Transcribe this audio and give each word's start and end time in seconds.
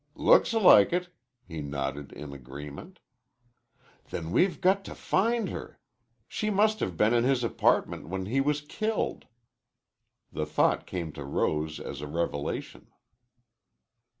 "Looks 0.15 0.55
like 0.55 0.91
it," 0.93 1.09
he 1.47 1.61
nodded 1.61 2.11
in 2.11 2.33
agreement. 2.33 2.97
"Then 4.09 4.31
we've 4.31 4.59
got 4.59 4.83
to 4.85 4.95
find 4.95 5.49
her. 5.49 5.79
She 6.27 6.49
must 6.49 6.79
have 6.79 6.97
been 6.97 7.13
in 7.13 7.23
his 7.23 7.43
apartment 7.43 8.09
when 8.09 8.25
he 8.25 8.41
was 8.41 8.61
killed." 8.61 9.27
The 10.31 10.47
thought 10.47 10.87
came 10.87 11.11
to 11.11 11.23
Rose 11.23 11.79
as 11.79 12.01
a 12.01 12.07
revelation. 12.07 12.87